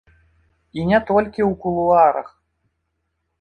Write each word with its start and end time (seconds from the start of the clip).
І 0.79 0.85
не 0.91 0.99
толькі 1.09 1.41
ў 1.49 1.59
кулуарах. 1.67 2.33